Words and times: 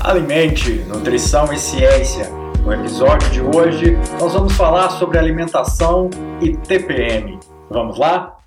Alimente, 0.00 0.82
Nutrição 0.88 1.52
e 1.52 1.58
Ciência. 1.58 2.30
No 2.64 2.72
episódio 2.72 3.30
de 3.30 3.42
hoje, 3.42 3.98
nós 4.18 4.32
vamos 4.32 4.54
falar 4.54 4.88
sobre 4.92 5.18
alimentação 5.18 6.08
e 6.40 6.56
TPM. 6.56 7.38
Vamos 7.68 7.98
lá? 7.98 8.38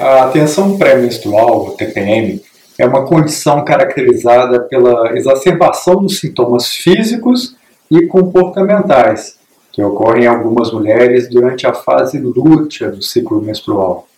A 0.00 0.28
tensão 0.28 0.76
pré-menstrual, 0.76 1.70
TPM, 1.76 2.42
é 2.76 2.84
uma 2.84 3.06
condição 3.06 3.64
caracterizada 3.64 4.60
pela 4.62 5.16
exacerbação 5.16 6.02
dos 6.02 6.18
sintomas 6.18 6.68
físicos 6.68 7.56
e 7.88 8.06
comportamentais, 8.06 9.38
que 9.72 9.82
ocorrem 9.82 10.24
em 10.24 10.26
algumas 10.26 10.72
mulheres 10.72 11.28
durante 11.28 11.64
a 11.64 11.72
fase 11.72 12.18
lútea 12.18 12.90
do 12.90 13.02
ciclo 13.02 13.40
menstrual. 13.40 14.08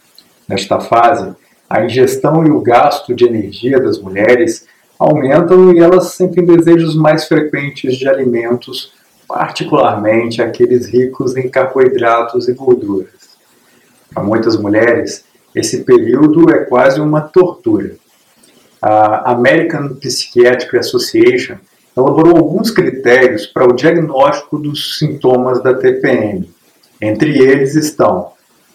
Nesta 0.49 0.81
fase, 0.81 1.35
a 1.69 1.85
ingestão 1.85 2.45
e 2.47 2.51
o 2.51 2.61
gasto 2.61 3.15
de 3.15 3.27
energia 3.27 3.79
das 3.79 4.01
mulheres 4.01 4.67
aumentam 5.01 5.73
e 5.73 5.79
elas 5.79 6.09
sentem 6.09 6.45
desejos 6.45 6.95
mais 6.95 7.27
frequentes 7.27 7.97
de 7.97 8.07
alimentos, 8.07 8.93
particularmente 9.27 10.43
aqueles 10.43 10.87
ricos 10.87 11.35
em 11.39 11.49
carboidratos 11.49 12.49
e 12.49 12.53
gorduras. 12.53 13.31
Para 14.13 14.23
muitas 14.23 14.59
mulheres, 14.59 15.25
esse 15.55 15.85
período 15.85 16.51
é 16.51 16.65
quase 16.65 17.01
uma 17.01 17.23
tortura. 17.23 17.97
A 18.83 19.33
American 19.33 19.95
Psychiatric 19.95 20.77
Association 20.77 21.57
elaborou 21.97 22.37
alguns 22.37 22.71
critérios 22.71 23.47
para 23.47 23.67
o 23.67 23.73
diagnóstico 23.73 24.59
dos 24.59 24.99
sintomas 24.99 25.63
da 25.63 25.73
TPM. 25.73 26.51
Entre 27.01 27.39
eles 27.39 27.75
estão 27.75 28.33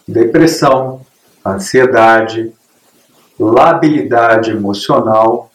depressão, 0.07 1.01
ansiedade, 1.45 2.51
labilidade 3.39 4.49
emocional, 4.51 5.51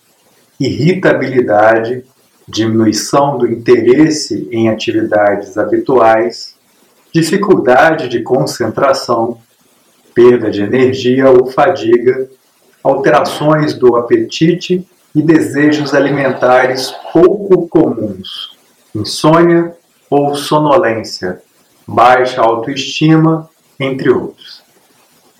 irritabilidade, 0.60 2.04
diminuição 2.46 3.38
do 3.38 3.50
interesse 3.50 4.46
em 4.52 4.68
atividades 4.68 5.56
habituais, 5.56 6.54
dificuldade 7.12 8.08
de 8.08 8.20
concentração, 8.20 9.38
perda 10.14 10.50
de 10.50 10.62
energia 10.62 11.30
ou 11.30 11.46
fadiga, 11.46 12.28
alterações 12.84 13.72
do 13.74 13.96
apetite 13.96 14.86
e 15.14 15.22
desejos 15.22 15.94
alimentares 15.94 16.94
pouco 17.12 17.66
comuns, 17.68 18.56
insônia 18.94 19.74
ou 20.10 20.34
sonolência, 20.34 21.40
baixa 21.86 22.40
autoestima, 22.40 23.48
entre 23.78 24.10
outros. 24.10 24.62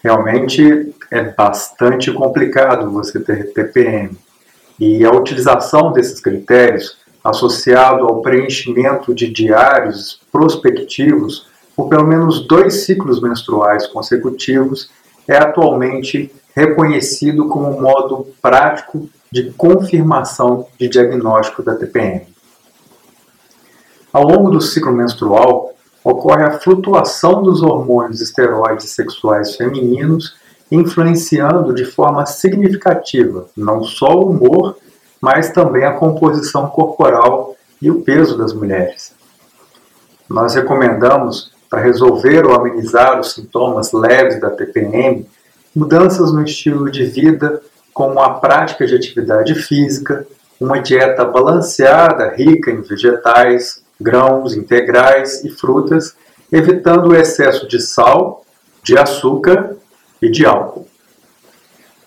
Realmente 0.03 0.95
é 1.11 1.23
bastante 1.23 2.11
complicado 2.11 2.91
você 2.91 3.21
ter 3.21 3.53
TPM. 3.53 4.17
E 4.81 5.05
a 5.05 5.11
utilização 5.11 5.93
desses 5.93 6.21
critérios, 6.21 6.97
associado 7.23 8.07
ao 8.07 8.23
preenchimento 8.23 9.15
de 9.15 9.29
diários 9.29 10.19
prospectivos 10.33 11.47
por 11.77 11.89
pelo 11.89 12.07
menos 12.07 12.47
dois 12.47 12.85
ciclos 12.87 13.21
menstruais 13.21 13.87
consecutivos, 13.87 14.91
é 15.29 15.37
atualmente 15.37 16.33
reconhecido 16.55 17.47
como 17.49 17.81
modo 17.81 18.27
prático 18.41 19.09
de 19.31 19.51
confirmação 19.53 20.67
de 20.79 20.89
diagnóstico 20.89 21.63
da 21.63 21.75
TPM. 21.75 22.27
Ao 24.13 24.25
longo 24.25 24.51
do 24.51 24.61
ciclo 24.61 24.93
menstrual, 24.93 25.73
ocorre 26.03 26.43
a 26.43 26.59
flutuação 26.59 27.43
dos 27.43 27.63
hormônios 27.63 28.21
esteroides 28.21 28.91
sexuais 28.91 29.57
femininos, 29.57 30.35
influenciando 30.71 31.75
de 31.75 31.85
forma 31.85 32.25
significativa 32.27 33.47
não 33.57 33.83
só 33.83 34.13
o 34.13 34.31
humor, 34.31 34.77
mas 35.21 35.51
também 35.51 35.85
a 35.85 35.93
composição 35.93 36.69
corporal 36.69 37.57
e 37.83 37.91
o 37.91 38.03
peso 38.03 38.39
das 38.39 38.53
mulheres. 38.53 39.13
Nós 40.29 40.55
recomendamos, 40.55 41.53
para 41.69 41.81
resolver 41.81 42.47
ou 42.47 42.55
amenizar 42.55 43.19
os 43.19 43.35
sintomas 43.35 43.93
leves 43.93 44.41
da 44.41 44.51
TPM, 44.51 45.27
mudanças 45.75 46.33
no 46.33 46.43
estilo 46.43 46.91
de 46.91 47.05
vida, 47.05 47.61
como 47.93 48.21
a 48.21 48.35
prática 48.35 48.87
de 48.87 48.95
atividade 48.95 49.55
física, 49.55 50.27
uma 50.61 50.81
dieta 50.81 51.25
balanceada, 51.25 52.31
rica 52.31 52.71
em 52.71 52.81
vegetais, 52.81 53.83
grãos 54.01 54.55
integrais 54.55 55.45
e 55.45 55.51
frutas, 55.51 56.15
evitando 56.51 57.11
o 57.11 57.15
excesso 57.15 57.67
de 57.69 57.81
sal, 57.81 58.45
de 58.83 58.97
açúcar 58.97 59.77
e 60.21 60.31
de 60.31 60.45
álcool. 60.45 60.87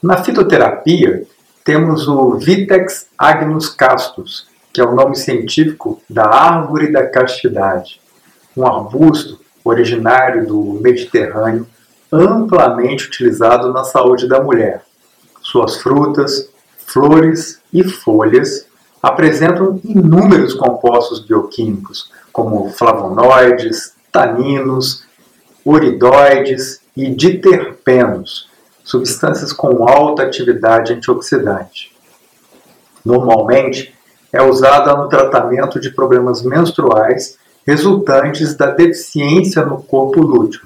Na 0.02 0.24
fitoterapia, 0.24 1.24
temos 1.64 2.08
o 2.08 2.38
Vitex 2.38 3.08
agnus 3.18 3.70
castus, 3.70 4.48
que 4.74 4.82
é 4.82 4.84
o 4.84 4.94
nome 4.94 5.16
científico 5.16 6.02
da 6.10 6.26
árvore 6.26 6.92
da 6.92 7.08
castidade, 7.08 8.02
um 8.56 8.68
arbusto 8.68 9.40
originário 9.64 10.46
do 10.46 10.80
Mediterrâneo, 10.82 11.66
amplamente 12.12 13.08
utilizado 13.08 13.72
na 13.72 13.84
saúde 13.84 14.28
da 14.28 14.42
mulher. 14.42 14.84
Suas 15.42 15.78
frutas, 15.78 16.50
flores 16.86 17.62
e 17.72 17.84
folhas 17.84 18.68
apresentam 19.02 19.80
inúmeros 19.84 20.54
compostos 20.54 21.20
bioquímicos, 21.26 22.12
como 22.32 22.70
flavonoides, 22.72 23.94
taninos, 24.12 25.04
uridoides 25.66 26.83
e 26.96 27.10
diterpenos, 27.10 28.50
substâncias 28.84 29.52
com 29.52 29.88
alta 29.88 30.24
atividade 30.24 30.94
antioxidante. 30.94 31.96
Normalmente, 33.04 33.94
é 34.32 34.42
usada 34.42 34.96
no 34.96 35.08
tratamento 35.08 35.80
de 35.80 35.92
problemas 35.92 36.42
menstruais 36.42 37.38
resultantes 37.66 38.56
da 38.56 38.72
deficiência 38.72 39.66
no 39.66 39.82
corpo 39.82 40.22
lúteo, 40.22 40.62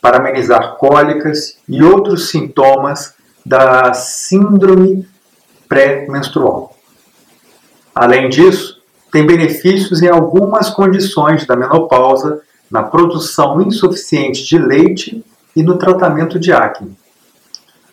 para 0.00 0.18
amenizar 0.18 0.76
cólicas 0.76 1.58
e 1.68 1.82
outros 1.82 2.28
sintomas 2.28 3.14
da 3.44 3.92
síndrome 3.92 5.06
pré-menstrual. 5.68 6.76
Além 7.94 8.28
disso, 8.28 8.82
tem 9.12 9.26
benefícios 9.26 10.02
em 10.02 10.08
algumas 10.08 10.70
condições 10.70 11.46
da 11.46 11.54
menopausa, 11.54 12.42
na 12.70 12.82
produção 12.82 13.60
insuficiente 13.62 14.44
de 14.44 14.58
leite 14.58 15.24
e 15.54 15.62
no 15.62 15.78
tratamento 15.78 16.38
de 16.38 16.52
acne. 16.52 16.96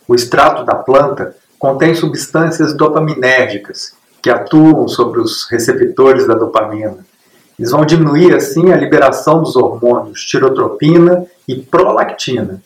O 0.08 0.16
extrato 0.16 0.64
da 0.64 0.76
planta 0.76 1.36
contém 1.58 1.94
substâncias 1.94 2.74
dopaminérgicas 2.74 3.94
que 4.22 4.30
atuam 4.30 4.88
sobre 4.88 5.20
os 5.20 5.48
receptores 5.50 6.28
da 6.28 6.34
dopamina. 6.34 7.06
Eles 7.58 7.72
vão 7.72 7.86
diminuir 7.86 8.36
assim 8.36 8.72
a 8.72 8.78
liberação 8.78 9.42
dos 9.42 9.56
hormônios 9.56 10.24
tirotropina 10.26 11.26
e 11.48 11.56
prolactina. 11.56 12.62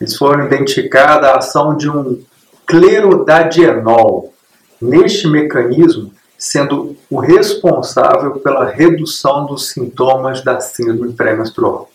Eles 0.00 0.16
foram 0.16 0.46
identificada 0.46 1.28
a 1.28 1.38
ação 1.38 1.76
de 1.76 1.88
um 1.88 2.20
clerodadienol. 2.66 4.32
Neste 4.80 5.26
mecanismo, 5.26 6.12
sendo 6.36 6.96
o 7.10 7.18
responsável 7.18 8.38
pela 8.38 8.64
redução 8.64 9.46
dos 9.46 9.68
sintomas 9.68 10.42
da 10.42 10.60
síndrome 10.60 11.12
pré-menstrual. 11.12 11.90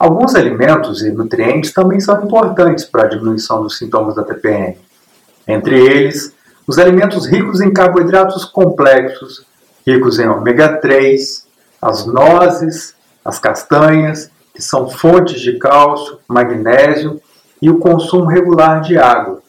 Alguns 0.00 0.34
alimentos 0.34 1.02
e 1.02 1.10
nutrientes 1.10 1.74
também 1.74 2.00
são 2.00 2.24
importantes 2.24 2.86
para 2.86 3.02
a 3.02 3.06
diminuição 3.06 3.62
dos 3.62 3.76
sintomas 3.76 4.14
da 4.14 4.22
TPM. 4.22 4.78
Entre 5.46 5.78
eles, 5.78 6.34
os 6.66 6.78
alimentos 6.78 7.26
ricos 7.26 7.60
em 7.60 7.70
carboidratos 7.70 8.46
complexos, 8.46 9.44
ricos 9.86 10.18
em 10.18 10.26
ômega 10.26 10.78
3, 10.78 11.46
as 11.82 12.06
nozes, 12.06 12.94
as 13.22 13.38
castanhas, 13.38 14.30
que 14.54 14.62
são 14.62 14.88
fontes 14.88 15.38
de 15.38 15.58
cálcio, 15.58 16.18
magnésio 16.26 17.20
e 17.60 17.68
o 17.68 17.78
consumo 17.78 18.24
regular 18.24 18.80
de 18.80 18.96
água, 18.96 19.42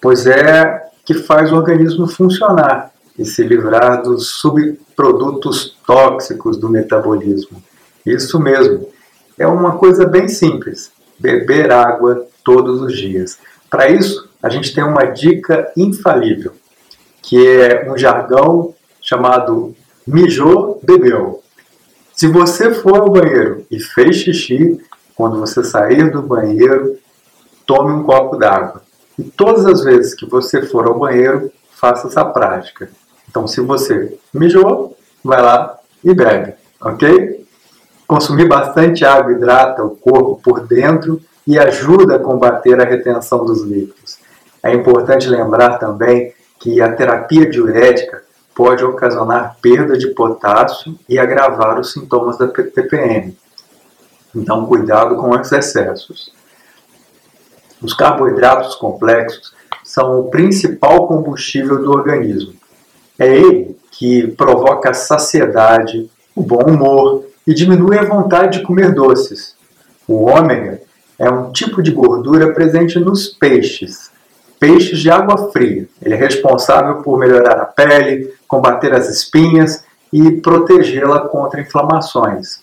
pois 0.00 0.26
é 0.26 0.88
que 1.04 1.12
faz 1.12 1.52
o 1.52 1.56
organismo 1.56 2.06
funcionar 2.06 2.92
e 3.18 3.26
se 3.26 3.42
livrar 3.42 4.02
dos 4.02 4.28
subprodutos 4.40 5.76
tóxicos 5.86 6.56
do 6.56 6.70
metabolismo. 6.70 7.62
Isso 8.06 8.40
mesmo, 8.40 8.88
é 9.38 9.46
uma 9.46 9.78
coisa 9.78 10.06
bem 10.06 10.28
simples: 10.28 10.90
beber 11.18 11.72
água 11.72 12.26
todos 12.44 12.82
os 12.82 12.96
dias. 12.96 13.38
Para 13.70 13.88
isso, 13.88 14.28
a 14.42 14.48
gente 14.48 14.74
tem 14.74 14.82
uma 14.82 15.04
dica 15.04 15.70
infalível, 15.76 16.52
que 17.22 17.46
é 17.46 17.90
um 17.90 17.96
jargão 17.96 18.74
chamado 19.00 19.74
mijou, 20.06 20.80
bebeu. 20.82 21.42
Se 22.14 22.26
você 22.26 22.74
for 22.74 22.96
ao 22.98 23.10
banheiro 23.10 23.64
e 23.70 23.78
fez 23.78 24.16
xixi, 24.16 24.80
quando 25.14 25.38
você 25.38 25.62
sair 25.62 26.10
do 26.10 26.22
banheiro, 26.22 26.96
tome 27.66 27.92
um 27.92 28.04
copo 28.04 28.36
d'água. 28.36 28.82
E 29.18 29.24
todas 29.24 29.66
as 29.66 29.82
vezes 29.84 30.14
que 30.14 30.26
você 30.26 30.62
for 30.62 30.86
ao 30.86 30.98
banheiro, 30.98 31.50
faça 31.72 32.08
essa 32.08 32.24
prática. 32.24 32.90
Então, 33.28 33.46
se 33.46 33.60
você 33.60 34.16
mijou, 34.32 34.96
vai 35.22 35.42
lá 35.42 35.78
e 36.02 36.14
bebe, 36.14 36.54
ok? 36.80 37.46
Consumir 38.08 38.48
bastante 38.48 39.04
água 39.04 39.32
hidrata 39.32 39.84
o 39.84 39.90
corpo 39.90 40.40
por 40.42 40.66
dentro 40.66 41.20
e 41.46 41.58
ajuda 41.58 42.16
a 42.16 42.18
combater 42.18 42.80
a 42.80 42.84
retenção 42.84 43.44
dos 43.44 43.62
líquidos. 43.62 44.18
É 44.62 44.72
importante 44.72 45.28
lembrar 45.28 45.76
também 45.76 46.32
que 46.58 46.80
a 46.80 46.90
terapia 46.90 47.48
diurética 47.48 48.22
pode 48.54 48.82
ocasionar 48.82 49.58
perda 49.60 49.98
de 49.98 50.08
potássio 50.08 50.98
e 51.06 51.18
agravar 51.18 51.78
os 51.78 51.92
sintomas 51.92 52.38
da 52.38 52.48
TPM. 52.48 53.36
Então, 54.34 54.64
cuidado 54.64 55.16
com 55.16 55.30
os 55.30 55.52
excessos. 55.52 56.32
Os 57.82 57.92
carboidratos 57.92 58.74
complexos 58.74 59.52
são 59.84 60.18
o 60.18 60.30
principal 60.30 61.06
combustível 61.06 61.82
do 61.82 61.92
organismo. 61.92 62.54
É 63.18 63.28
ele 63.28 63.76
que 63.92 64.28
provoca 64.28 64.90
a 64.90 64.94
saciedade, 64.94 66.10
o 66.34 66.42
bom 66.42 66.64
humor 66.64 67.27
e 67.48 67.54
diminui 67.54 67.98
a 67.98 68.04
vontade 68.04 68.58
de 68.58 68.64
comer 68.64 68.94
doces. 68.94 69.56
O 70.06 70.26
ômega 70.26 70.82
é 71.18 71.30
um 71.30 71.50
tipo 71.50 71.82
de 71.82 71.90
gordura 71.90 72.52
presente 72.52 72.98
nos 72.98 73.26
peixes, 73.26 74.10
peixes 74.60 74.98
de 74.98 75.10
água 75.10 75.50
fria. 75.50 75.88
Ele 76.02 76.12
é 76.12 76.16
responsável 76.18 76.96
por 76.96 77.18
melhorar 77.18 77.58
a 77.58 77.64
pele, 77.64 78.34
combater 78.46 78.92
as 78.92 79.08
espinhas 79.08 79.82
e 80.12 80.30
protegê-la 80.32 81.20
contra 81.20 81.62
inflamações. 81.62 82.60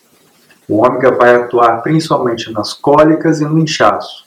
O 0.68 0.76
ômega 0.76 1.10
vai 1.10 1.34
atuar 1.34 1.82
principalmente 1.82 2.52
nas 2.52 2.72
cólicas 2.72 3.40
e 3.40 3.44
no 3.44 3.58
inchaço. 3.58 4.24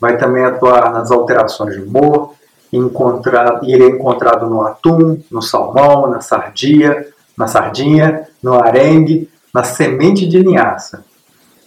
Vai 0.00 0.16
também 0.16 0.44
atuar 0.44 0.92
nas 0.92 1.12
alterações 1.12 1.74
de 1.74 1.80
humor, 1.80 2.34
encontrar, 2.72 3.60
ele 3.62 3.84
é 3.84 3.88
encontrado 3.90 4.50
no 4.50 4.62
atum, 4.62 5.20
no 5.30 5.40
salmão, 5.40 6.10
na 6.10 6.20
sardinha, 6.20 7.06
na 7.38 7.46
sardinha, 7.46 8.26
no 8.42 8.54
arengue, 8.54 9.30
na 9.54 9.62
semente 9.62 10.26
de 10.26 10.40
linhaça, 10.40 11.04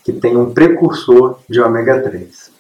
que 0.03 0.11
tem 0.11 0.35
um 0.35 0.53
precursor 0.53 1.39
de 1.49 1.61
ômega 1.61 2.01
3. 2.01 2.51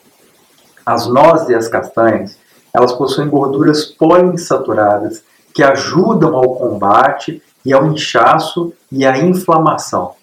As 0.85 1.05
nozes 1.05 1.49
e 1.49 1.55
as 1.55 1.67
castanhas, 1.67 2.37
elas 2.73 2.93
possuem 2.93 3.27
gorduras 3.27 3.83
poliinsaturadas 3.83 5.21
que 5.53 5.61
ajudam 5.61 6.33
ao 6.33 6.55
combate 6.55 7.43
e 7.65 7.73
ao 7.73 7.87
inchaço 7.87 8.71
e 8.89 9.05
à 9.05 9.17
inflamação, 9.17 10.13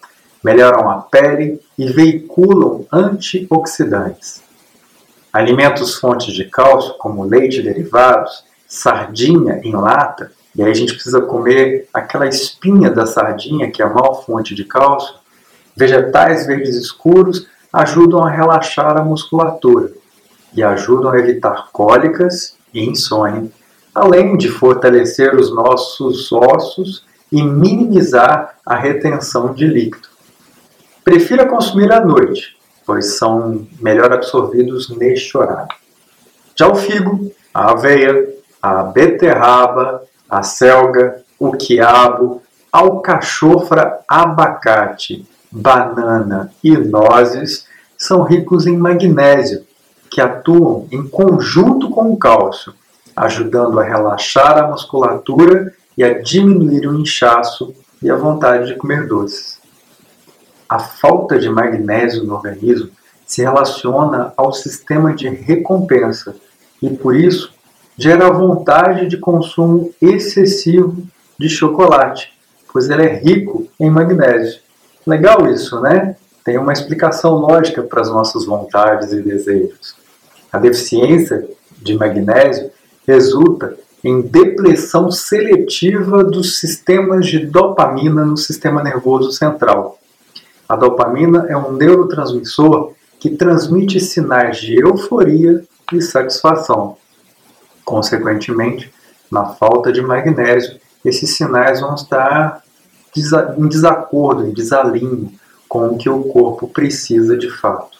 melhoram 0.43 0.89
a 0.89 1.01
pele 1.01 1.61
e 1.77 1.85
veiculam 1.85 2.87
antioxidantes. 2.91 4.41
Alimentos 5.31 5.95
fontes 5.95 6.33
de 6.33 6.45
cálcio, 6.45 6.95
como 6.97 7.23
leite 7.23 7.59
e 7.59 7.63
derivados, 7.63 8.43
sardinha 8.67 9.59
em 9.63 9.73
lata, 9.73 10.31
e 10.55 10.63
aí 10.63 10.71
a 10.71 10.73
gente 10.73 10.93
precisa 10.93 11.21
comer 11.21 11.87
aquela 11.93 12.27
espinha 12.27 12.89
da 12.89 13.05
sardinha, 13.05 13.69
que 13.69 13.81
é 13.81 13.85
a 13.85 13.89
maior 13.89 14.23
fonte 14.25 14.55
de 14.55 14.63
cálcio. 14.63 15.15
Vegetais 15.75 16.45
verdes 16.45 16.75
escuros 16.75 17.47
ajudam 17.71 18.23
a 18.23 18.29
relaxar 18.29 18.97
a 18.97 19.03
musculatura 19.03 19.91
e 20.53 20.63
ajudam 20.63 21.11
a 21.11 21.19
evitar 21.19 21.69
cólicas 21.73 22.55
e 22.73 22.85
insônia, 22.85 23.49
além 23.93 24.37
de 24.37 24.47
fortalecer 24.49 25.35
os 25.35 25.53
nossos 25.53 26.31
ossos 26.31 27.05
e 27.31 27.43
minimizar 27.43 28.55
a 28.65 28.75
retenção 28.75 29.53
de 29.53 29.67
líquido. 29.67 30.07
Prefira 31.03 31.45
consumir 31.45 31.91
à 31.91 32.03
noite, 32.03 32.57
pois 32.85 33.17
são 33.17 33.67
melhor 33.79 34.11
absorvidos 34.13 34.89
neste 34.89 35.37
horário. 35.37 35.75
Já 36.55 36.69
o 36.69 36.75
figo, 36.75 37.31
a 37.53 37.71
aveia, 37.71 38.34
a 38.65 38.81
beterraba, 38.81 40.01
a 40.27 40.41
selga, 40.41 41.21
o 41.39 41.51
quiabo, 41.51 42.41
alcachofra, 42.71 43.99
abacate, 44.07 45.27
banana 45.51 46.51
e 46.63 46.75
nozes 46.75 47.67
são 47.95 48.23
ricos 48.23 48.65
em 48.65 48.75
magnésio, 48.75 49.63
que 50.09 50.19
atuam 50.19 50.87
em 50.91 51.07
conjunto 51.07 51.91
com 51.91 52.11
o 52.11 52.17
cálcio, 52.17 52.73
ajudando 53.15 53.79
a 53.79 53.83
relaxar 53.83 54.57
a 54.57 54.67
musculatura 54.67 55.71
e 55.95 56.03
a 56.03 56.19
diminuir 56.19 56.87
o 56.87 56.99
inchaço 56.99 57.71
e 58.01 58.09
a 58.09 58.15
vontade 58.15 58.65
de 58.65 58.75
comer 58.75 59.07
doces. 59.07 59.59
A 60.67 60.79
falta 60.79 61.37
de 61.37 61.49
magnésio 61.49 62.23
no 62.23 62.33
organismo 62.33 62.89
se 63.27 63.43
relaciona 63.43 64.33
ao 64.35 64.51
sistema 64.51 65.13
de 65.13 65.29
recompensa 65.29 66.35
e, 66.81 66.89
por 66.89 67.15
isso, 67.15 67.54
gera 67.97 68.29
vontade 68.29 69.07
de 69.07 69.17
consumo 69.17 69.93
excessivo 70.01 70.97
de 71.39 71.49
chocolate, 71.49 72.33
pois 72.71 72.89
ele 72.89 73.03
é 73.03 73.15
rico 73.15 73.67
em 73.79 73.89
magnésio. 73.89 74.59
Legal 75.05 75.47
isso, 75.47 75.79
né? 75.81 76.15
Tem 76.43 76.57
uma 76.57 76.73
explicação 76.73 77.35
lógica 77.35 77.81
para 77.81 78.01
as 78.01 78.09
nossas 78.09 78.45
vontades 78.45 79.11
e 79.11 79.21
desejos. 79.21 79.95
A 80.51 80.57
deficiência 80.57 81.47
de 81.81 81.95
magnésio 81.95 82.71
resulta 83.07 83.75
em 84.03 84.21
depressão 84.21 85.09
seletiva 85.09 86.23
dos 86.23 86.59
sistemas 86.59 87.25
de 87.25 87.39
dopamina 87.45 88.23
no 88.23 88.37
sistema 88.37 88.83
nervoso 88.83 89.31
central, 89.31 89.97
a 90.67 90.75
dopamina 90.75 91.45
é 91.47 91.55
um 91.55 91.73
neurotransmissor 91.73 92.93
que 93.19 93.29
transmite 93.29 93.99
sinais 93.99 94.57
de 94.57 94.79
euforia 94.81 95.63
e 95.93 96.01
satisfação. 96.01 96.97
Consequentemente, 97.85 98.91
na 99.31 99.45
falta 99.45 99.91
de 99.91 100.01
magnésio, 100.01 100.79
esses 101.05 101.37
sinais 101.37 101.79
vão 101.79 101.93
estar 101.93 102.63
em 103.57 103.67
desacordo, 103.69 104.47
em 104.47 104.51
desalinho 104.51 105.31
com 105.69 105.87
o 105.87 105.97
que 105.97 106.09
o 106.09 106.23
corpo 106.23 106.67
precisa 106.67 107.37
de 107.37 107.49
fato. 107.49 107.99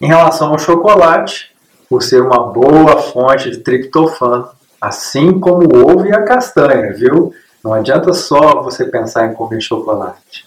Em 0.00 0.06
relação 0.06 0.48
ao 0.48 0.58
chocolate, 0.58 1.50
por 1.88 2.02
ser 2.02 2.22
uma 2.22 2.50
boa 2.50 3.02
fonte 3.02 3.50
de 3.50 3.58
triptofano, 3.58 4.48
assim 4.80 5.38
como 5.38 5.64
o 5.64 5.92
ovo 5.92 6.06
e 6.06 6.14
a 6.14 6.22
castanha, 6.22 6.92
viu? 6.92 7.34
Não 7.62 7.74
adianta 7.74 8.12
só 8.12 8.62
você 8.62 8.84
pensar 8.84 9.26
em 9.26 9.34
comer 9.34 9.60
chocolate. 9.60 10.46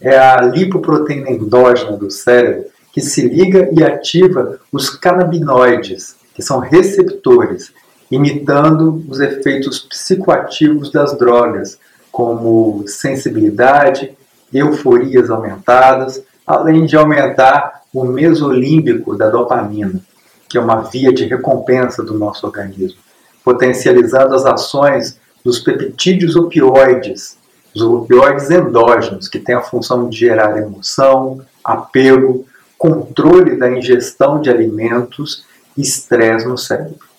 É 0.00 0.18
a 0.18 0.40
lipoproteína 0.40 1.30
endógena 1.30 1.96
do 1.96 2.10
cérebro 2.10 2.64
que 2.92 3.00
se 3.00 3.22
liga 3.26 3.68
e 3.72 3.84
ativa 3.84 4.58
os 4.72 4.90
canabinoides, 4.90 6.16
que 6.34 6.42
são 6.42 6.58
receptores, 6.58 7.72
imitando 8.10 9.04
os 9.08 9.20
efeitos 9.20 9.78
psicoativos 9.78 10.90
das 10.90 11.16
drogas, 11.16 11.78
como 12.10 12.84
sensibilidade, 12.88 14.16
euforias 14.52 15.30
aumentadas, 15.30 16.22
além 16.46 16.84
de 16.86 16.96
aumentar 16.96 17.82
o 17.94 18.04
mesolímbico 18.04 19.16
da 19.16 19.30
dopamina, 19.30 20.00
que 20.48 20.58
é 20.58 20.60
uma 20.60 20.80
via 20.80 21.12
de 21.12 21.24
recompensa 21.24 22.02
do 22.02 22.14
nosso 22.14 22.46
organismo, 22.46 22.98
potencializando 23.44 24.34
as 24.34 24.44
ações 24.44 25.18
dos 25.44 25.60
peptídeos 25.60 26.34
opioides, 26.34 27.38
os 27.74 27.82
opioides 27.82 28.50
endógenos, 28.50 29.28
que 29.28 29.38
têm 29.38 29.54
a 29.54 29.62
função 29.62 30.08
de 30.08 30.18
gerar 30.18 30.58
emoção, 30.58 31.40
apego, 31.62 32.44
controle 32.76 33.56
da 33.56 33.70
ingestão 33.70 34.40
de 34.40 34.50
alimentos 34.50 35.44
estresse 35.76 36.46
no 36.46 36.58
cérebro. 36.58 37.09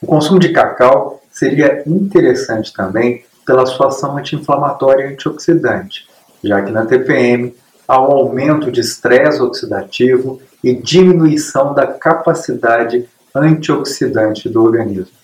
O 0.00 0.06
consumo 0.06 0.38
de 0.38 0.52
cacau 0.52 1.22
seria 1.30 1.82
interessante 1.86 2.72
também 2.72 3.24
pela 3.46 3.64
sua 3.64 3.88
ação 3.88 4.16
anti-inflamatória 4.16 5.04
e 5.04 5.12
antioxidante, 5.12 6.06
já 6.42 6.60
que 6.62 6.70
na 6.70 6.84
TPM 6.84 7.54
há 7.86 8.00
um 8.00 8.12
aumento 8.12 8.70
de 8.70 8.80
estresse 8.80 9.40
oxidativo 9.40 10.40
e 10.62 10.74
diminuição 10.74 11.72
da 11.72 11.86
capacidade 11.86 13.08
antioxidante 13.34 14.48
do 14.48 14.62
organismo. 14.62 15.14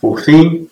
Por 0.00 0.20
fim, 0.20 0.68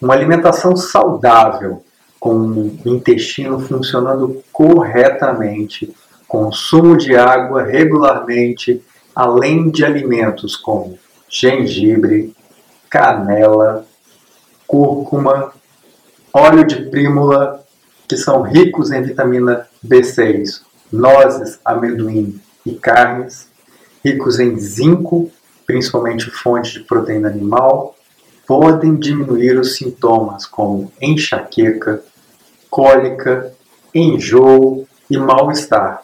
uma 0.00 0.14
alimentação 0.14 0.76
saudável, 0.76 1.82
com 2.18 2.36
o 2.36 2.80
intestino 2.86 3.58
funcionando 3.60 4.42
corretamente, 4.52 5.94
consumo 6.28 6.96
de 6.96 7.16
água 7.16 7.62
regularmente, 7.62 8.82
além 9.14 9.70
de 9.70 9.84
alimentos 9.84 10.54
como 10.56 10.98
gengibre, 11.30 12.34
canela, 12.90 13.86
cúrcuma, 14.66 15.52
óleo 16.34 16.66
de 16.66 16.82
prímula, 16.90 17.64
que 18.08 18.16
são 18.16 18.42
ricos 18.42 18.90
em 18.90 19.02
vitamina 19.02 19.68
B6, 19.86 20.62
nozes, 20.92 21.60
amendoim 21.64 22.40
e 22.66 22.74
carnes, 22.74 23.48
ricos 24.04 24.40
em 24.40 24.58
zinco, 24.58 25.30
principalmente 25.64 26.28
fonte 26.30 26.72
de 26.72 26.80
proteína 26.80 27.28
animal, 27.28 27.94
podem 28.46 28.96
diminuir 28.96 29.56
os 29.56 29.76
sintomas 29.76 30.44
como 30.44 30.92
enxaqueca, 31.00 32.02
cólica, 32.68 33.52
enjoo 33.94 34.88
e 35.08 35.16
mal-estar. 35.16 36.02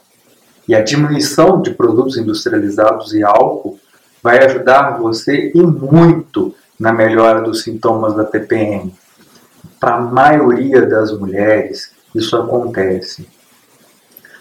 E 0.68 0.74
a 0.74 0.82
diminuição 0.82 1.60
de 1.60 1.72
produtos 1.72 2.16
industrializados 2.16 3.12
e 3.12 3.24
álcool 3.24 3.80
vai 4.26 4.44
ajudar 4.44 4.98
você 4.98 5.52
e 5.54 5.62
muito 5.62 6.52
na 6.80 6.92
melhora 6.92 7.42
dos 7.42 7.62
sintomas 7.62 8.12
da 8.12 8.24
TPM. 8.24 8.92
Para 9.78 9.94
a 9.94 10.00
maioria 10.00 10.84
das 10.84 11.16
mulheres, 11.16 11.92
isso 12.12 12.36
acontece. 12.36 13.24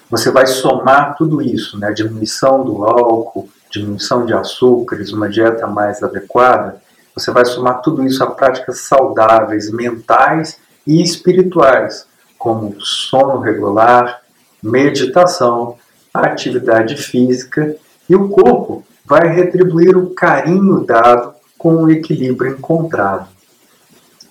Você 0.10 0.32
vai 0.32 0.48
somar 0.48 1.16
tudo 1.16 1.40
isso, 1.40 1.78
né? 1.78 1.94
diminuição 1.94 2.66
do 2.66 2.84
álcool, 2.84 3.48
diminuição 3.70 4.26
de 4.26 4.34
açúcares, 4.34 5.14
uma 5.14 5.30
dieta 5.30 5.68
mais 5.68 6.02
adequada, 6.02 6.82
você 7.14 7.30
vai 7.30 7.46
somar 7.46 7.84
tudo 7.84 8.04
isso 8.04 8.24
a 8.24 8.32
práticas 8.32 8.80
saudáveis, 8.80 9.72
mentais 9.72 10.58
e 10.88 11.04
espirituais, 11.04 12.08
como 12.40 12.76
sono 12.80 13.40
regular, 13.40 14.20
meditação, 14.64 15.78
atividade 16.12 16.98
física, 16.98 17.76
e 18.10 18.16
o 18.16 18.30
corpo 18.30 18.84
vai 19.06 19.28
retribuir 19.28 19.96
o 19.96 20.10
carinho 20.10 20.84
dado 20.84 21.34
com 21.58 21.84
o 21.84 21.90
equilíbrio 21.90 22.54
encontrado. 22.54 23.28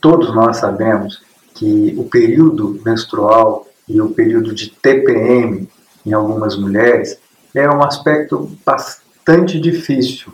Todos 0.01 0.35
nós 0.35 0.59
sabemos 0.59 1.23
que 1.55 1.95
o 1.97 2.05
período 2.05 2.81
menstrual 2.85 3.67
e 3.89 4.01
o 4.01 4.11
período 4.11 4.53
de 4.55 4.71
TPM 4.71 5.69
em 6.05 6.13
algumas 6.13 6.57
mulheres 6.57 7.19
é 7.55 7.69
um 7.71 7.83
aspecto 7.83 8.51
bastante 8.67 9.61
difícil 9.61 10.33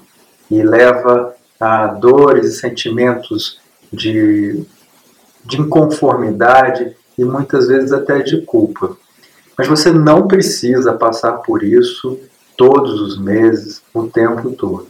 e 0.51 0.63
leva 0.63 1.35
a 1.61 1.87
dores 1.89 2.47
e 2.47 2.59
sentimentos 2.59 3.61
de, 3.93 4.65
de 5.45 5.61
inconformidade 5.61 6.97
e 7.19 7.25
muitas 7.25 7.69
vezes 7.69 7.93
até 7.93 8.21
de 8.21 8.41
culpa. 8.43 8.97
Mas 9.57 9.69
você 9.69 9.93
não 9.93 10.27
precisa 10.27 10.95
passar 10.95 11.33
por 11.35 11.63
isso 11.63 12.19
todos 12.61 13.01
os 13.01 13.19
meses, 13.19 13.81
o 13.95 14.07
tempo 14.07 14.51
todo. 14.51 14.87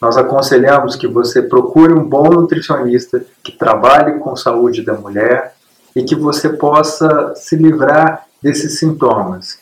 Nós 0.00 0.16
aconselhamos 0.16 0.96
que 0.96 1.06
você 1.06 1.42
procure 1.42 1.92
um 1.92 2.02
bom 2.02 2.30
nutricionista 2.30 3.22
que 3.42 3.52
trabalhe 3.52 4.18
com 4.20 4.34
saúde 4.34 4.80
da 4.80 4.94
mulher 4.94 5.54
e 5.94 6.02
que 6.02 6.14
você 6.14 6.48
possa 6.48 7.34
se 7.36 7.56
livrar 7.56 8.24
desses 8.42 8.78
sintomas. 8.78 9.58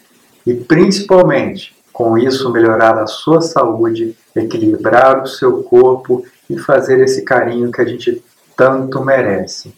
E 0.47 0.55
principalmente, 0.55 1.75
com 1.93 2.17
isso, 2.17 2.49
melhorar 2.53 2.97
a 2.97 3.09
sua 3.09 3.41
saúde, 3.41 4.17
equilibrar 4.37 5.25
o 5.25 5.27
seu 5.27 5.65
corpo 5.65 6.25
e 6.49 6.57
fazer 6.57 7.01
esse 7.01 7.23
carinho 7.23 7.73
que 7.73 7.81
a 7.81 7.85
gente 7.85 8.23
tanto 8.57 9.05
merece. 9.05 9.75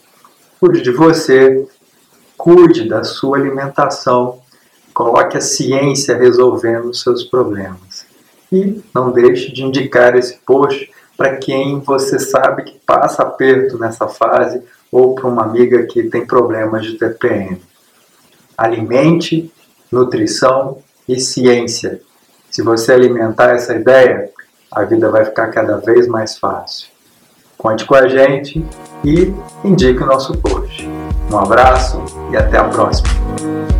Cuide 0.60 0.82
de 0.82 0.90
você, 0.90 1.66
cuide 2.36 2.86
da 2.86 3.02
sua 3.04 3.38
alimentação, 3.38 4.40
coloque 4.94 5.36
a 5.36 5.40
ciência 5.40 6.16
resolvendo 6.16 6.86
os 6.86 7.02
seus 7.02 7.24
problemas. 7.24 8.06
E 8.50 8.80
não 8.94 9.10
deixe 9.10 9.52
de 9.52 9.64
indicar 9.64 10.16
esse 10.16 10.38
post 10.46 10.88
para 11.16 11.36
quem 11.36 11.80
você 11.80 12.18
sabe 12.18 12.62
que 12.62 12.78
passa 12.86 13.22
aperto 13.22 13.76
nessa 13.78 14.06
fase 14.06 14.62
ou 14.90 15.14
para 15.14 15.26
uma 15.26 15.42
amiga 15.42 15.84
que 15.86 16.04
tem 16.04 16.24
problemas 16.24 16.86
de 16.86 16.96
TPM. 16.96 17.60
Alimente, 18.56 19.52
nutrição 19.90 20.78
e 21.08 21.18
ciência. 21.18 22.00
Se 22.50 22.62
você 22.62 22.92
alimentar 22.92 23.50
essa 23.50 23.74
ideia, 23.74 24.30
a 24.70 24.84
vida 24.84 25.10
vai 25.10 25.24
ficar 25.24 25.48
cada 25.48 25.76
vez 25.78 26.06
mais 26.06 26.38
fácil. 26.38 26.88
Conte 27.58 27.84
com 27.84 27.94
a 27.94 28.06
gente 28.06 28.64
e 29.04 29.34
indique 29.64 30.02
o 30.02 30.06
nosso 30.06 30.36
post. 30.38 30.88
Um 31.32 31.38
abraço 31.38 32.00
e 32.30 32.36
até 32.36 32.58
a 32.58 32.64
próxima! 32.64 33.73